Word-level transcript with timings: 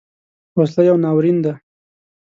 وسله 0.57 0.81
یو 0.89 0.97
ناورین 1.03 1.37
دی 1.43 1.53